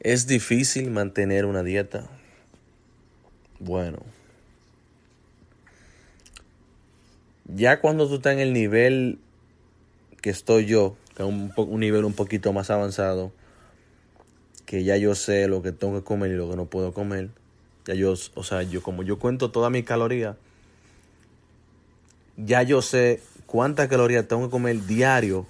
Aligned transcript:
¿Es 0.00 0.26
difícil 0.26 0.90
mantener 0.90 1.44
una 1.44 1.62
dieta? 1.62 2.08
Bueno. 3.58 3.98
Ya 7.46 7.80
cuando 7.80 8.08
tú 8.08 8.16
estás 8.16 8.34
en 8.34 8.40
el 8.40 8.52
nivel 8.52 9.18
que 10.20 10.30
estoy 10.30 10.66
yo, 10.66 10.96
que 11.16 11.22
es 11.22 11.28
un, 11.28 11.52
un 11.56 11.80
nivel 11.80 12.04
un 12.04 12.12
poquito 12.12 12.52
más 12.52 12.70
avanzado, 12.70 13.32
que 14.66 14.84
ya 14.84 14.96
yo 14.98 15.14
sé 15.14 15.48
lo 15.48 15.62
que 15.62 15.72
tengo 15.72 15.94
que 15.94 16.04
comer 16.04 16.30
y 16.30 16.34
lo 16.34 16.50
que 16.50 16.56
no 16.56 16.66
puedo 16.66 16.92
comer, 16.92 17.30
ya 17.86 17.94
yo, 17.94 18.12
o 18.34 18.44
sea, 18.44 18.62
yo 18.62 18.82
como 18.82 19.02
yo 19.02 19.18
cuento 19.18 19.50
todas 19.50 19.72
mis 19.72 19.84
calorías, 19.84 20.36
ya 22.36 22.62
yo 22.62 22.82
sé 22.82 23.22
cuántas 23.46 23.88
calorías 23.88 24.28
tengo 24.28 24.44
que 24.44 24.50
comer 24.50 24.84
diario, 24.84 25.46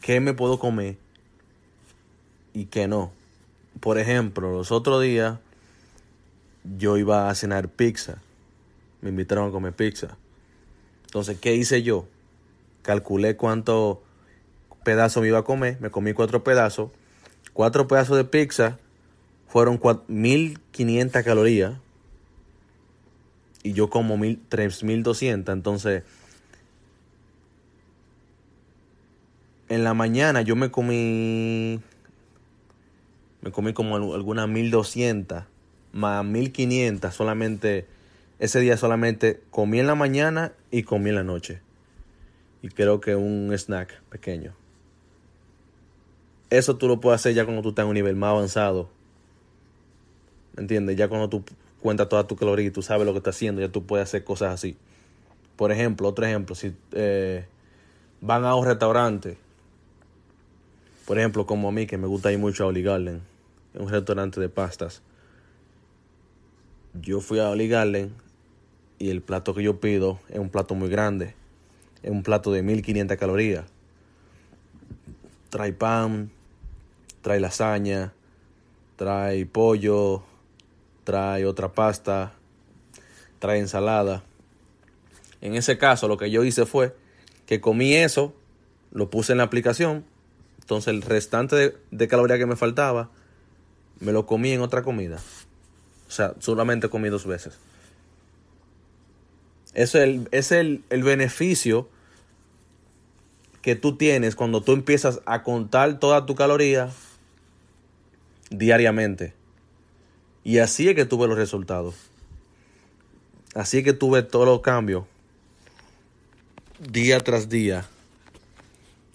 qué 0.00 0.20
me 0.20 0.32
puedo 0.32 0.60
comer 0.60 0.96
y 2.54 2.66
qué 2.66 2.86
no. 2.86 3.10
Por 3.80 3.98
ejemplo, 3.98 4.52
los 4.52 4.72
otros 4.72 5.02
días 5.02 5.38
yo 6.76 6.96
iba 6.96 7.28
a 7.28 7.34
cenar 7.34 7.68
pizza. 7.68 8.22
Me 9.00 9.10
invitaron 9.10 9.48
a 9.48 9.52
comer 9.52 9.72
pizza. 9.72 10.16
Entonces, 11.04 11.38
¿qué 11.38 11.54
hice 11.54 11.82
yo? 11.82 12.06
Calculé 12.82 13.36
cuánto 13.36 14.02
pedazos 14.84 15.22
me 15.22 15.28
iba 15.28 15.38
a 15.38 15.44
comer. 15.44 15.78
Me 15.80 15.90
comí 15.90 16.12
cuatro 16.12 16.42
pedazos. 16.42 16.90
Cuatro 17.52 17.86
pedazos 17.88 18.16
de 18.16 18.24
pizza 18.24 18.78
fueron 19.48 19.80
1500 20.08 21.22
calorías. 21.22 21.74
Y 23.62 23.72
yo 23.72 23.90
como 23.90 24.18
3200. 24.48 25.52
Entonces, 25.52 26.02
en 29.68 29.84
la 29.84 29.94
mañana 29.94 30.42
yo 30.42 30.56
me 30.56 30.70
comí 30.70 31.80
me 33.46 33.52
comí 33.52 33.72
como 33.72 33.94
algunas 34.12 34.48
1200 34.48 35.44
más 35.92 36.24
1500 36.24 37.14
solamente 37.14 37.86
ese 38.40 38.58
día 38.58 38.76
solamente 38.76 39.40
comí 39.52 39.78
en 39.78 39.86
la 39.86 39.94
mañana 39.94 40.52
y 40.72 40.82
comí 40.82 41.10
en 41.10 41.14
la 41.14 41.22
noche. 41.22 41.60
Y 42.60 42.70
creo 42.70 43.00
que 43.00 43.14
un 43.14 43.52
snack 43.56 44.02
pequeño. 44.10 44.52
Eso 46.50 46.76
tú 46.76 46.88
lo 46.88 46.98
puedes 46.98 47.20
hacer 47.20 47.34
ya 47.34 47.44
cuando 47.44 47.62
tú 47.62 47.68
estás 47.68 47.84
en 47.84 47.90
un 47.90 47.94
nivel 47.94 48.16
más 48.16 48.30
avanzado. 48.30 48.88
¿me 50.56 50.62
entiendes? 50.62 50.96
ya 50.96 51.06
cuando 51.06 51.28
tú 51.28 51.44
cuentas 51.80 52.08
toda 52.08 52.26
tu 52.26 52.34
caloría 52.34 52.66
y 52.66 52.72
tú 52.72 52.82
sabes 52.82 53.06
lo 53.06 53.12
que 53.12 53.18
estás 53.18 53.36
haciendo 53.36 53.60
ya 53.60 53.68
tú 53.68 53.86
puedes 53.86 54.08
hacer 54.08 54.24
cosas 54.24 54.54
así. 54.54 54.76
Por 55.54 55.70
ejemplo 55.70 56.08
otro 56.08 56.26
ejemplo 56.26 56.56
si 56.56 56.74
eh, 56.90 57.46
van 58.20 58.44
a 58.44 58.56
un 58.56 58.66
restaurante 58.66 59.38
por 61.06 61.16
ejemplo 61.16 61.46
como 61.46 61.68
a 61.68 61.72
mí 61.72 61.86
que 61.86 61.96
me 61.96 62.08
gusta 62.08 62.32
ir 62.32 62.40
mucho 62.40 62.64
a 62.64 62.66
Oli 62.66 62.82
Garden 63.76 63.82
un 63.82 63.88
restaurante 63.88 64.40
de 64.40 64.48
pastas. 64.48 65.02
Yo 66.94 67.20
fui 67.20 67.38
a 67.38 67.50
Oli 67.50 67.68
Garden 67.68 68.14
y 68.98 69.10
el 69.10 69.20
plato 69.20 69.54
que 69.54 69.62
yo 69.62 69.80
pido 69.80 70.18
es 70.28 70.38
un 70.38 70.48
plato 70.48 70.74
muy 70.74 70.88
grande. 70.88 71.34
Es 72.02 72.10
un 72.10 72.22
plato 72.22 72.52
de 72.52 72.62
1500 72.62 73.16
calorías. 73.16 73.64
Trae 75.50 75.72
pan, 75.72 76.30
trae 77.22 77.40
lasaña, 77.40 78.12
trae 78.96 79.44
pollo, 79.46 80.22
trae 81.04 81.44
otra 81.44 81.72
pasta, 81.72 82.32
trae 83.38 83.58
ensalada. 83.58 84.22
En 85.40 85.54
ese 85.54 85.76
caso 85.78 86.08
lo 86.08 86.16
que 86.16 86.30
yo 86.30 86.44
hice 86.44 86.66
fue 86.66 86.96
que 87.46 87.60
comí 87.60 87.94
eso, 87.94 88.34
lo 88.90 89.10
puse 89.10 89.32
en 89.32 89.38
la 89.38 89.44
aplicación, 89.44 90.04
entonces 90.60 90.88
el 90.88 91.02
restante 91.02 91.54
de, 91.56 91.76
de 91.90 92.08
calorías 92.08 92.38
que 92.38 92.46
me 92.46 92.56
faltaba 92.56 93.10
me 94.00 94.12
lo 94.12 94.26
comí 94.26 94.52
en 94.52 94.60
otra 94.60 94.82
comida. 94.82 95.18
O 96.08 96.10
sea, 96.10 96.34
solamente 96.38 96.88
comí 96.88 97.08
dos 97.08 97.26
veces. 97.26 97.58
Eso 99.74 99.98
es 99.98 100.04
el, 100.04 100.28
es 100.30 100.52
el, 100.52 100.84
el 100.90 101.02
beneficio 101.02 101.88
que 103.62 103.74
tú 103.74 103.96
tienes 103.96 104.36
cuando 104.36 104.62
tú 104.62 104.72
empiezas 104.72 105.20
a 105.26 105.42
contar 105.42 105.98
toda 105.98 106.24
tu 106.24 106.34
caloría 106.34 106.90
diariamente. 108.50 109.34
Y 110.44 110.58
así 110.58 110.88
es 110.88 110.94
que 110.94 111.04
tuve 111.04 111.26
los 111.26 111.36
resultados. 111.36 111.96
Así 113.54 113.78
es 113.78 113.84
que 113.84 113.92
tuve 113.92 114.22
todos 114.22 114.46
los 114.46 114.60
cambios 114.60 115.04
día 116.78 117.20
tras 117.20 117.48
día. 117.48 117.86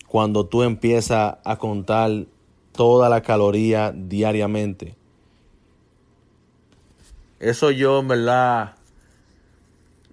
Cuando 0.08 0.46
tú 0.46 0.64
empiezas 0.64 1.38
a 1.44 1.58
contar 1.58 2.26
toda 2.74 3.10
la 3.10 3.22
caloría 3.22 3.94
diariamente. 3.96 4.96
Eso 7.40 7.72
yo, 7.72 8.00
en 8.00 8.08
verdad, 8.08 8.76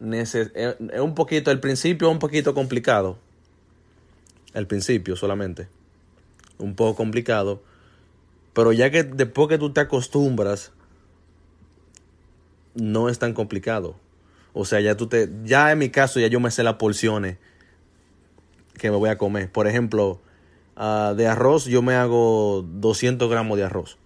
es 0.01 1.01
un 1.01 1.15
poquito, 1.15 1.51
el 1.51 1.61
principio 1.61 2.09
es 2.09 2.13
un 2.13 2.19
poquito 2.19 2.55
complicado. 2.55 3.19
El 4.55 4.67
principio 4.67 5.17
solamente. 5.17 5.69
Un 6.59 6.75
poco 6.75 6.97
complicado. 6.97 7.63
Pero 8.55 8.73
ya 8.73 8.91
que 8.91 9.05
después 9.05 9.49
que 9.49 9.59
tú 9.59 9.73
te 9.73 9.81
acostumbras, 9.81 10.73
no 12.75 13.09
es 13.09 13.19
tan 13.19 13.35
complicado. 13.35 13.97
O 14.53 14.65
sea, 14.65 14.81
ya 14.81 14.97
tú 14.97 15.07
te, 15.07 15.29
ya 15.45 15.71
en 15.71 15.79
mi 15.79 15.91
caso, 15.91 16.21
ya 16.21 16.29
yo 16.29 16.41
me 16.41 16.51
sé 16.51 16.63
las 16.63 16.75
porciones 16.75 17.37
que 18.75 18.91
me 18.91 18.97
voy 18.97 19.11
a 19.11 19.19
comer. 19.19 19.51
Por 19.53 19.67
ejemplo, 19.67 20.21
Ah, 20.81 21.13
de 21.17 21.27
arroz 21.27 21.65
yo 21.65 21.83
me 21.83 21.97
hago 21.97 22.65
200 22.65 23.29
gramos 23.29 23.59
de 23.59 23.65
arroz. 23.65 23.99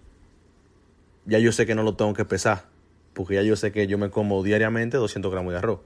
Ya 1.25 1.37
yo 1.37 1.51
sé 1.51 1.67
que 1.67 1.75
no 1.75 1.83
lo 1.83 1.95
tengo 1.95 2.15
que 2.15 2.25
pesar, 2.25 2.65
porque 3.13 3.35
ya 3.35 3.43
yo 3.43 3.55
sé 3.55 3.71
que 3.71 3.85
yo 3.85 3.99
me 3.99 4.09
como 4.09 4.41
diariamente 4.41 4.97
200 4.97 5.31
gramos 5.31 5.53
de 5.53 5.59
arroz. 5.59 5.81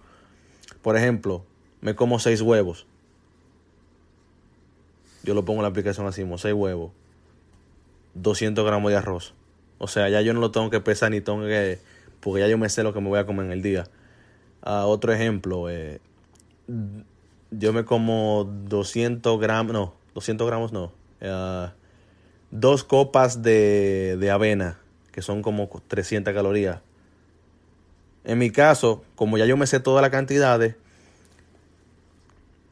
Por 0.82 0.96
ejemplo, 0.96 1.44
me 1.82 1.94
como 1.94 2.20
6 2.20 2.42
huevos. 2.42 2.88
Yo 5.24 5.34
lo 5.34 5.44
pongo 5.44 5.60
en 5.60 5.64
la 5.64 5.70
aplicación 5.70 6.08
así, 6.08 6.24
6 6.26 6.54
huevos, 6.54 6.94
200 8.14 8.66
gramos 8.66 8.90
de 8.90 8.98
arroz. 8.98 9.34
O 9.80 9.90
sea, 9.90 10.08
ya 10.08 10.22
yo 10.22 10.34
no 10.34 10.40
lo 10.40 10.52
tengo 10.52 10.70
que 10.70 10.80
pesar 10.80 11.12
ni 11.12 11.20
tengo 11.20 11.42
que... 11.42 11.80
Porque 12.22 12.40
ya 12.40 12.48
yo 12.48 12.58
me 12.58 12.70
sé 12.70 12.84
lo 12.84 12.94
que 12.94 13.02
me 13.02 13.10
voy 13.10 13.20
a 13.20 13.26
comer 13.26 13.48
en 13.48 13.52
el 13.52 13.62
día. 13.62 13.90
Ah, 14.62 14.86
otro 14.86 15.12
ejemplo, 15.12 15.70
eh, 15.70 16.00
yo 17.52 17.74
me 17.74 17.84
como 17.84 18.46
200 18.46 19.38
gramos, 19.38 19.74
no, 19.74 19.97
200 20.18 20.48
gramos 20.48 20.74
no, 20.74 20.92
uh, 21.22 21.70
dos 22.50 22.84
copas 22.84 23.44
de, 23.44 24.18
de 24.20 24.32
avena, 24.32 24.80
que 25.12 25.22
son 25.22 25.44
como 25.44 25.70
300 25.88 26.34
calorías. 26.34 26.80
En 28.24 28.40
mi 28.40 28.50
caso, 28.50 29.04
como 29.16 29.38
ya 29.38 29.46
yo 29.46 29.58
me 29.58 29.68
sé 29.68 29.80
todas 29.80 30.02
las 30.02 30.10
cantidades, 30.10 30.76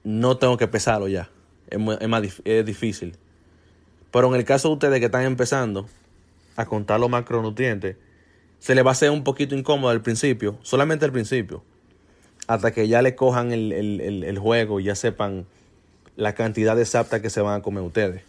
no 0.04 0.38
tengo 0.38 0.58
que 0.58 0.68
pesarlo 0.68 1.08
ya. 1.08 1.30
Es, 1.68 1.80
es, 2.00 2.08
más, 2.08 2.24
es 2.44 2.66
difícil. 2.66 3.16
Pero 4.10 4.28
en 4.30 4.40
el 4.40 4.44
caso 4.44 4.70
de 4.70 4.74
ustedes 4.74 5.00
que 5.00 5.06
están 5.06 5.26
empezando 5.26 5.86
a 6.56 6.66
contar 6.66 7.00
los 7.00 7.12
macronutrientes, 7.12 7.98
se 8.58 8.74
les 8.74 8.84
va 8.84 8.90
a 8.90 8.94
hacer 8.94 9.12
un 9.12 9.24
poquito 9.24 9.54
incómodo 9.54 9.92
al 9.92 10.02
principio, 10.02 10.58
solamente 10.64 11.06
al 11.06 11.12
principio, 11.12 11.64
hasta 12.48 12.72
que 12.72 12.88
ya 12.88 13.04
le 13.04 13.14
cojan 13.14 13.52
el, 13.52 13.72
el, 13.72 14.02
el, 14.02 14.24
el 14.24 14.40
juego 14.40 14.80
y 14.80 14.86
ya 14.86 14.96
sepan 14.96 15.46
la 16.16 16.34
cantidad 16.34 16.80
exacta 16.80 17.22
que 17.22 17.30
se 17.30 17.42
van 17.42 17.60
a 17.60 17.62
comer 17.62 17.84
ustedes. 17.84 18.24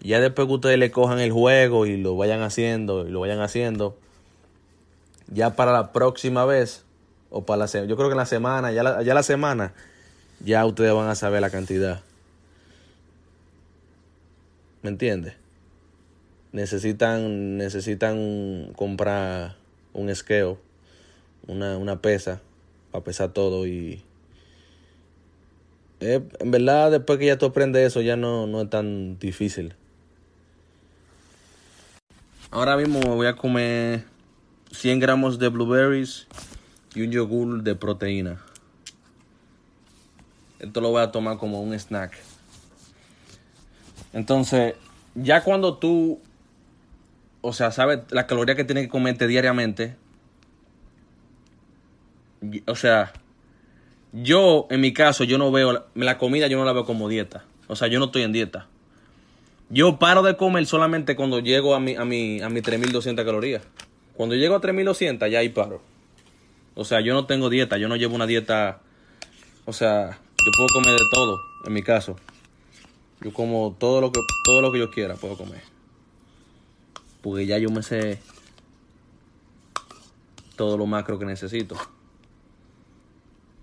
Ya 0.00 0.20
después 0.20 0.46
que 0.46 0.54
ustedes 0.54 0.78
le 0.78 0.90
cojan 0.90 1.18
el 1.18 1.32
juego 1.32 1.86
y 1.86 1.96
lo 1.96 2.16
vayan 2.16 2.42
haciendo 2.42 3.06
y 3.06 3.10
lo 3.10 3.20
vayan 3.20 3.40
haciendo, 3.40 3.96
ya 5.28 5.56
para 5.56 5.72
la 5.72 5.92
próxima 5.92 6.44
vez, 6.44 6.84
o 7.30 7.44
para 7.44 7.58
la 7.58 7.68
semana, 7.68 7.88
yo 7.88 7.96
creo 7.96 8.08
que 8.08 8.12
en 8.12 8.18
la 8.18 8.26
semana, 8.26 8.70
ya 8.70 8.82
la, 8.82 9.02
ya 9.02 9.14
la 9.14 9.22
semana, 9.22 9.72
ya 10.40 10.64
ustedes 10.66 10.92
van 10.92 11.08
a 11.08 11.14
saber 11.14 11.40
la 11.40 11.50
cantidad. 11.50 12.02
¿Me 14.82 14.90
entiendes? 14.90 15.34
Necesitan, 16.52 17.56
necesitan 17.56 18.72
comprar 18.76 19.56
un 19.94 20.10
esqueo, 20.10 20.58
una, 21.46 21.78
una 21.78 22.00
pesa, 22.00 22.40
para 22.92 23.02
pesar 23.02 23.32
todo 23.32 23.66
y 23.66 24.04
en 26.00 26.50
verdad, 26.50 26.90
después 26.90 27.18
que 27.18 27.26
ya 27.26 27.38
tú 27.38 27.46
aprendes 27.46 27.86
eso, 27.86 28.00
ya 28.00 28.16
no, 28.16 28.46
no 28.46 28.62
es 28.62 28.70
tan 28.70 29.18
difícil. 29.18 29.74
Ahora 32.50 32.76
mismo 32.76 33.00
me 33.00 33.14
voy 33.14 33.26
a 33.26 33.34
comer 33.34 34.04
100 34.70 35.00
gramos 35.00 35.38
de 35.38 35.48
blueberries 35.48 36.26
y 36.94 37.02
un 37.02 37.10
yogur 37.10 37.62
de 37.62 37.74
proteína. 37.74 38.40
Esto 40.60 40.80
lo 40.80 40.90
voy 40.90 41.02
a 41.02 41.10
tomar 41.10 41.36
como 41.38 41.60
un 41.60 41.74
snack. 41.74 42.16
Entonces, 44.12 44.74
ya 45.14 45.42
cuando 45.42 45.78
tú, 45.78 46.20
o 47.40 47.52
sea, 47.52 47.72
sabes 47.72 48.00
la 48.10 48.26
caloría 48.26 48.54
que 48.54 48.64
tienes 48.64 48.84
que 48.84 48.90
comerte 48.90 49.26
diariamente, 49.26 49.96
o 52.66 52.76
sea, 52.76 53.12
yo, 54.14 54.68
en 54.70 54.80
mi 54.80 54.92
caso, 54.92 55.24
yo 55.24 55.38
no 55.38 55.50
veo, 55.50 55.86
la 55.96 56.18
comida 56.18 56.46
yo 56.46 56.56
no 56.56 56.64
la 56.64 56.72
veo 56.72 56.84
como 56.84 57.08
dieta. 57.08 57.44
O 57.66 57.74
sea, 57.74 57.88
yo 57.88 57.98
no 57.98 58.06
estoy 58.06 58.22
en 58.22 58.30
dieta. 58.30 58.68
Yo 59.70 59.98
paro 59.98 60.22
de 60.22 60.36
comer 60.36 60.66
solamente 60.66 61.16
cuando 61.16 61.40
llego 61.40 61.74
a 61.74 61.80
mi, 61.80 61.96
a 61.96 62.04
mi, 62.04 62.40
a 62.40 62.48
mi 62.48 62.62
3200 62.62 63.24
calorías. 63.24 63.62
Cuando 64.16 64.36
llego 64.36 64.54
a 64.54 64.60
3200, 64.60 65.28
ya 65.28 65.40
ahí 65.40 65.48
paro. 65.48 65.82
O 66.76 66.84
sea, 66.84 67.00
yo 67.00 67.12
no 67.12 67.26
tengo 67.26 67.50
dieta, 67.50 67.76
yo 67.76 67.88
no 67.88 67.96
llevo 67.96 68.14
una 68.14 68.26
dieta. 68.26 68.80
O 69.64 69.72
sea, 69.72 70.10
yo 70.10 70.52
puedo 70.56 70.68
comer 70.74 70.92
de 70.92 71.06
todo, 71.10 71.40
en 71.66 71.72
mi 71.72 71.82
caso. 71.82 72.14
Yo 73.20 73.32
como 73.32 73.74
todo 73.80 74.00
lo 74.00 74.12
que, 74.12 74.20
todo 74.44 74.60
lo 74.60 74.70
que 74.70 74.78
yo 74.78 74.90
quiera, 74.92 75.16
puedo 75.16 75.36
comer. 75.36 75.62
Porque 77.20 77.46
ya 77.46 77.58
yo 77.58 77.68
me 77.70 77.82
sé 77.82 78.20
todo 80.54 80.78
lo 80.78 80.86
macro 80.86 81.18
que 81.18 81.24
necesito. 81.24 81.76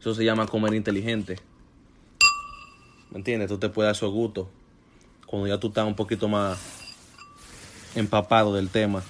Eso 0.02 0.16
se 0.16 0.26
llama 0.26 0.48
comer 0.48 0.74
inteligente. 0.74 1.38
¿Me 3.12 3.20
entiendes? 3.20 3.50
Tú 3.50 3.60
te 3.60 3.70
puedes 3.70 3.90
dar 3.90 3.96
su 3.96 4.12
gusto. 4.12 4.50
Cuando 5.28 5.48
ya 5.48 5.60
tú 5.60 5.68
estás 5.68 5.86
un 5.86 5.96
poquito 5.96 6.28
más 6.28 6.60
empapado 7.94 8.56
del 8.56 8.70
tema. 8.70 9.04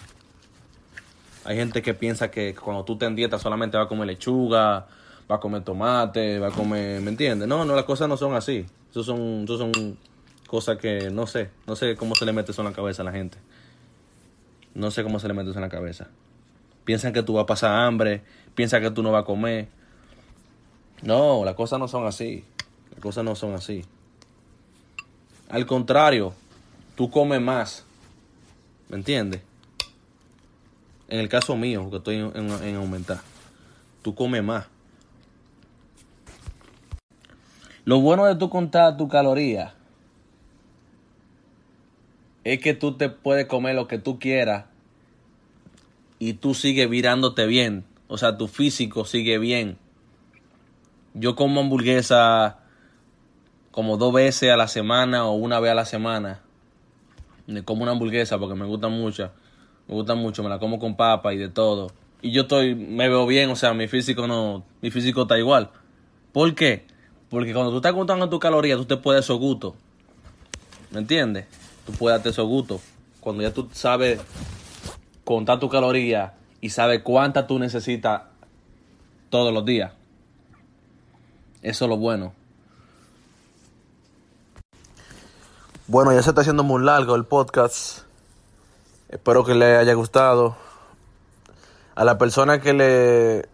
Hay 1.46 1.56
gente 1.56 1.82
que 1.82 1.94
piensa 1.94 2.30
que 2.30 2.54
cuando 2.54 2.84
tú 2.84 2.98
te 2.98 3.06
en 3.06 3.16
dieta 3.16 3.40
solamente 3.40 3.78
va 3.78 3.84
a 3.84 3.88
comer 3.88 4.06
lechuga, 4.06 4.86
va 5.32 5.36
a 5.36 5.40
comer 5.40 5.64
tomate, 5.64 6.40
va 6.40 6.50
a 6.50 6.52
comer, 6.52 7.00
¿me 7.00 7.10
entiendes? 7.10 7.48
No, 7.48 7.64
no, 7.64 7.74
las 7.74 7.86
cosas 7.86 8.10
no 8.10 8.18
son 8.18 8.36
así. 8.36 8.66
Eso 8.92 9.02
son, 9.04 9.46
eso 9.46 9.58
son 9.58 9.98
cosas 10.46 10.78
que 10.78 11.10
no 11.10 11.26
sé, 11.26 11.52
no 11.68 11.78
sé 11.78 11.96
cómo 11.96 12.16
se 12.16 12.26
le 12.26 12.34
mete 12.34 12.52
eso 12.52 12.62
en 12.64 12.68
la 12.68 12.74
cabeza 12.74 13.02
a 13.02 13.06
la 13.06 13.14
gente. 13.14 13.38
No 14.76 14.92
sé 14.92 15.04
cómo 15.04 15.20
se 15.20 15.30
le 15.30 15.34
mete 15.34 15.52
eso 15.52 15.58
en 15.58 15.64
la 15.64 15.70
cabeza. 15.70 16.10
Piensan 16.84 17.14
que 17.14 17.24
tú 17.24 17.34
vas 17.34 17.44
a 17.44 17.46
pasar 17.46 17.72
hambre, 17.72 18.24
piensan 18.56 18.82
que 18.82 18.92
tú 18.92 19.02
no 19.02 19.12
vas 19.14 19.22
a 19.22 19.26
comer. 19.26 19.70
No, 21.02 21.44
las 21.44 21.56
cosas 21.56 21.80
no 21.80 21.88
son 21.88 22.06
así. 22.06 22.44
Las 22.92 23.00
cosas 23.00 23.24
no 23.24 23.36
son 23.36 23.54
así. 23.54 23.84
Al 25.50 25.66
contrario, 25.66 26.34
tú 26.96 27.10
comes 27.10 27.42
más. 27.42 27.84
¿Me 28.90 28.98
entiendes? 28.98 29.42
En 31.08 31.20
el 31.20 31.28
caso 31.28 31.58
mío, 31.58 31.90
que 31.90 31.98
estoy 31.98 32.16
en, 32.16 32.76
aumentar, 32.76 33.20
tú 34.02 34.16
comes 34.16 34.44
más. 34.44 34.68
Lo 37.84 38.00
bueno 38.00 38.26
de 38.26 38.36
tú 38.36 38.50
contar 38.50 38.96
tu 38.96 39.10
caloría 39.10 39.74
es 42.44 42.60
que 42.60 42.74
tú 42.74 42.94
te 42.94 43.10
puedes 43.10 43.46
comer 43.48 43.76
lo 43.76 43.88
que 43.88 43.98
tú 43.98 44.20
quieras 44.20 44.66
y 46.18 46.34
tú 46.34 46.54
sigues 46.54 46.90
virándote 46.90 47.46
bien. 47.46 47.84
O 48.08 48.18
sea, 48.18 48.38
tu 48.38 48.48
físico 48.48 49.04
sigue 49.04 49.38
bien. 49.38 49.78
Yo 51.14 51.36
como 51.36 51.62
hamburguesa 51.62 52.60
como 53.72 53.98
dos 53.98 54.14
veces 54.14 54.52
a 54.52 54.58
la 54.58 54.68
semana 54.68 55.26
o 55.26 55.34
una 55.34 55.60
vez 55.60 55.72
a 55.72 55.76
la 55.76 55.86
semana. 55.86 56.42
Me 57.48 57.64
como 57.64 57.84
una 57.84 57.92
hamburguesa 57.92 58.38
porque 58.38 58.56
me 58.56 58.66
gusta 58.66 58.88
mucho 58.88 59.32
me 59.92 59.96
gusta 59.96 60.16
mucho, 60.16 60.42
me 60.42 60.50
la 60.50 60.58
como 60.58 60.80
con 60.80 60.96
papa 60.96 61.34
y 61.34 61.38
de 61.38 61.50
todo. 61.50 61.92
Y 62.22 62.32
yo 62.32 62.44
estoy, 62.44 62.76
me 62.76 63.10
veo 63.10 63.26
bien, 63.26 63.50
o 63.50 63.58
sea, 63.58 63.74
mi 63.74 63.90
físico 63.90 64.26
no, 64.26 64.64
mi 64.82 64.90
físico 64.90 65.24
está 65.24 65.38
igual. 65.38 65.70
¿Por 66.32 66.56
qué? 66.56 66.86
Porque 67.30 67.54
cuando 67.54 67.72
tú 67.72 67.78
estás 67.78 67.92
contando 67.92 68.30
tus 68.30 68.40
calorías, 68.40 68.78
tú 68.78 68.86
te 68.86 68.96
puedes 68.96 69.26
su 69.26 69.38
gusto. 69.38 69.76
¿Me 70.92 71.00
entiendes? 71.00 71.46
Tú 71.86 71.92
puedes 71.92 72.24
darte 72.24 72.42
gusto. 72.42 72.80
Cuando 73.20 73.44
ya 73.44 73.54
tú 73.54 73.68
sabes 73.74 74.22
contar 75.26 75.60
tus 75.60 75.70
calorías 75.70 76.32
y 76.62 76.70
sabes 76.70 77.02
cuántas 77.02 77.48
tú 77.48 77.60
necesitas 77.60 78.24
todos 79.30 79.54
los 79.54 79.66
días. 79.66 79.92
Eso 81.62 81.86
es 81.86 81.90
lo 81.90 81.98
bueno. 81.98 82.34
Bueno, 85.88 86.12
ya 86.12 86.24
se 86.24 86.30
está 86.30 86.42
haciendo 86.42 86.64
muy 86.64 86.84
largo 86.84 87.16
el 87.16 87.26
podcast. 87.26 88.00
Espero 89.10 89.44
que 89.44 89.54
le 89.54 89.78
haya 89.78 89.94
gustado. 89.94 90.56
A 91.94 92.04
la 92.04 92.18
persona 92.18 92.62
que 92.62 92.74
le 92.74 93.50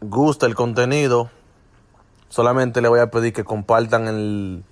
gusta 0.00 0.46
el 0.46 0.54
contenido, 0.54 1.30
solamente 2.30 2.80
le 2.80 2.88
voy 2.88 3.00
a 3.00 3.10
pedir 3.10 3.34
que 3.34 3.44
compartan 3.44 4.08
el, 4.08 4.64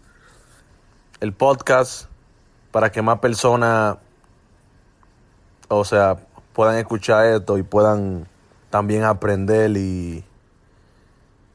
el 1.20 1.32
podcast 1.34 2.06
para 2.70 2.92
que 2.92 3.02
más 3.02 3.18
personas, 3.18 3.98
o 5.68 5.84
sea, 5.84 6.16
puedan 6.54 6.78
escuchar 6.78 7.26
esto 7.26 7.58
y 7.58 7.62
puedan 7.62 8.26
también 8.70 9.04
aprender 9.04 9.76
y, 9.76 10.24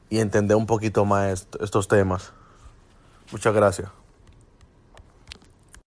y 0.10 0.20
entender 0.20 0.58
un 0.58 0.66
poquito 0.66 1.06
más 1.06 1.48
estos 1.60 1.88
temas. 1.88 2.34
Muchas 3.32 3.54
gracias. 3.54 3.97